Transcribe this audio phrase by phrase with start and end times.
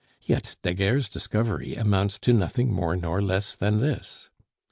[0.23, 4.29] Yet Daguerre's discovery amounts to nothing more nor less than this.